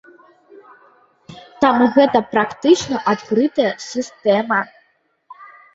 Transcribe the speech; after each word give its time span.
Там 1.65 1.77
гэта 1.97 2.19
практычна 2.33 3.05
адкрытая 3.15 3.71
сістэма. 3.91 4.59